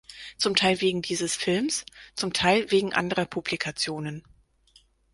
[0.35, 4.23] Zum Teil wegen dieses Films, zum Teil wegen anderer Publikationen.